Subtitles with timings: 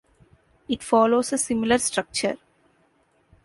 [0.67, 2.37] It follows a similar structure.